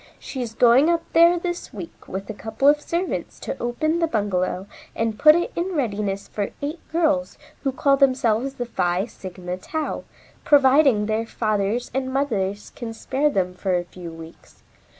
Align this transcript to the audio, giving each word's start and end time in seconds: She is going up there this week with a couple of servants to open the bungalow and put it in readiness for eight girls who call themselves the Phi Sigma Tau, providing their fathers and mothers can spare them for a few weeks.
She 0.17 0.41
is 0.41 0.55
going 0.55 0.89
up 0.89 1.03
there 1.13 1.37
this 1.37 1.71
week 1.71 2.07
with 2.07 2.27
a 2.27 2.33
couple 2.33 2.67
of 2.67 2.81
servants 2.81 3.39
to 3.41 3.55
open 3.61 3.99
the 3.99 4.07
bungalow 4.07 4.65
and 4.95 5.19
put 5.19 5.35
it 5.35 5.51
in 5.55 5.75
readiness 5.75 6.27
for 6.27 6.49
eight 6.59 6.79
girls 6.91 7.37
who 7.61 7.71
call 7.71 7.97
themselves 7.97 8.55
the 8.55 8.65
Phi 8.65 9.05
Sigma 9.05 9.57
Tau, 9.57 10.03
providing 10.43 11.05
their 11.05 11.27
fathers 11.27 11.91
and 11.93 12.11
mothers 12.11 12.71
can 12.75 12.95
spare 12.95 13.29
them 13.29 13.53
for 13.53 13.75
a 13.77 13.83
few 13.85 14.09
weeks. 14.11 14.63